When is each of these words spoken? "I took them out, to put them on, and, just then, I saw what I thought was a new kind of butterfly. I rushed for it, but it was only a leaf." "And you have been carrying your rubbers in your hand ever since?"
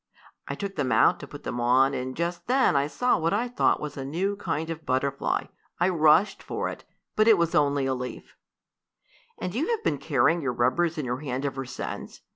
"I 0.47 0.55
took 0.55 0.77
them 0.77 0.91
out, 0.91 1.19
to 1.19 1.27
put 1.27 1.43
them 1.43 1.59
on, 1.61 1.93
and, 1.93 2.17
just 2.17 2.47
then, 2.47 2.75
I 2.75 2.87
saw 2.87 3.19
what 3.19 3.33
I 3.33 3.47
thought 3.47 3.79
was 3.79 3.95
a 3.97 4.03
new 4.03 4.35
kind 4.35 4.71
of 4.71 4.83
butterfly. 4.83 5.43
I 5.79 5.89
rushed 5.89 6.41
for 6.41 6.69
it, 6.69 6.83
but 7.15 7.27
it 7.27 7.37
was 7.37 7.53
only 7.53 7.85
a 7.85 7.93
leaf." 7.93 8.35
"And 9.37 9.53
you 9.53 9.67
have 9.67 9.83
been 9.83 9.99
carrying 9.99 10.41
your 10.41 10.53
rubbers 10.53 10.97
in 10.97 11.05
your 11.05 11.19
hand 11.19 11.45
ever 11.45 11.65
since?" 11.65 12.21